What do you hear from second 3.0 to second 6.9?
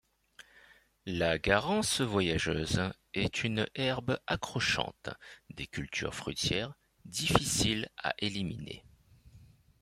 est une herbe accrochante des cultures fruitières,